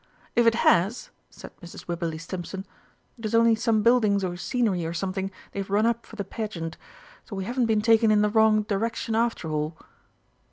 [0.35, 1.87] "If it has," said Mrs.
[1.87, 2.65] Wibberley Stimpson,
[3.19, 6.23] "it is only some buildings or scenery or something they have run up for the
[6.23, 6.75] Pageant.
[7.25, 9.77] So we haven't been taken in the wrong direction after all."